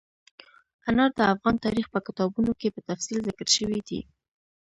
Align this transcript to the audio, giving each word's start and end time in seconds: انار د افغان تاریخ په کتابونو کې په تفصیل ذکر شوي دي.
انار 0.89 1.11
د 1.17 1.19
افغان 1.33 1.55
تاریخ 1.65 1.85
په 1.93 1.99
کتابونو 2.07 2.51
کې 2.59 2.73
په 2.75 2.81
تفصیل 2.89 3.19
ذکر 3.27 3.47
شوي 3.57 3.79
دي. 3.87 3.99